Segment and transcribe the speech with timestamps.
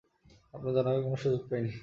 [0.53, 1.71] আপনাকে জানানোর কোন সুযোগই পাই নি।